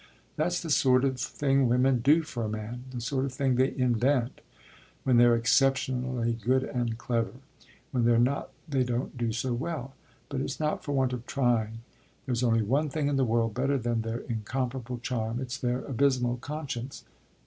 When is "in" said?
13.09-13.15